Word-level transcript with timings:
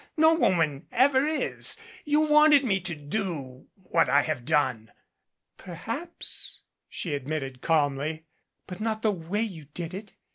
No 0.17 0.33
woman 0.33 0.87
ever 0.91 1.27
is. 1.27 1.77
You 2.05 2.21
wanted 2.21 2.65
me 2.65 2.79
to 2.79 2.95
do 2.95 3.67
what 3.75 4.09
I 4.09 4.23
have 4.23 4.45
done." 4.45 4.91
"Perhaps," 5.57 6.63
she 6.89 7.13
admitted 7.13 7.61
calmly, 7.61 8.25
"but 8.65 8.79
not 8.79 9.03
the 9.03 9.11
way 9.11 9.43
you 9.43 9.65
did 9.75 9.93
it. 9.93 10.13